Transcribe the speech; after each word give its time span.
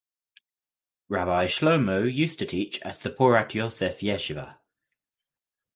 Rabbi 1.09 1.45
Shlomo 1.45 2.11
used 2.11 2.39
to 2.39 2.47
teach 2.47 2.81
at 2.81 3.01
the 3.01 3.11
Porat 3.11 3.53
Yosef 3.53 3.99
Yeshiva. 3.99 4.57